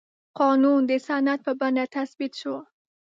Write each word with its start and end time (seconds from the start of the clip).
قانون 0.39 0.81
د 0.89 0.91
سند 1.07 1.29
په 1.45 1.51
بڼه 1.59 1.83
تثبیت 1.95 2.33
شو. 2.41 2.55